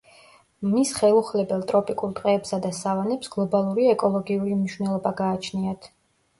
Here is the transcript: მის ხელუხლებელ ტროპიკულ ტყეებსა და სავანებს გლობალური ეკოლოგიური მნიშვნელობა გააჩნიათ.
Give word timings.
მის 0.69 0.93
ხელუხლებელ 0.99 1.65
ტროპიკულ 1.73 2.15
ტყეებსა 2.21 2.59
და 2.65 2.73
სავანებს 2.79 3.33
გლობალური 3.37 3.89
ეკოლოგიური 3.95 4.59
მნიშვნელობა 4.59 5.17
გააჩნიათ. 5.25 5.91